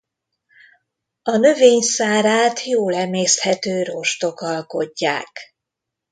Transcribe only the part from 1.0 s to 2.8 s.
A növény szárát